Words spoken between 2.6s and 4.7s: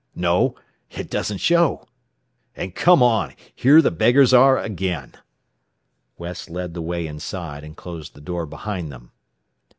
come on! Here the beggars are